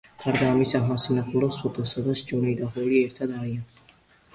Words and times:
გარდა 0.21 0.47
ამისა, 0.53 0.81
ჰანსი 0.87 1.19
ნახულობს 1.19 1.61
ფოტოს, 1.67 1.95
სადაც 1.95 2.27
ჯონი 2.33 2.59
და 2.65 2.75
ჰოლი 2.75 3.07
ერთად 3.07 3.41
არიან. 3.41 3.83